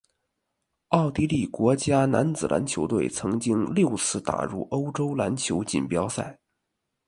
[0.87, 6.39] 奥地利国家男子篮球队曾经六次打入欧洲篮球锦标赛。